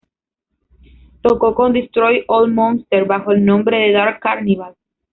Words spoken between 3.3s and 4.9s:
el nombre de Dark Carnival.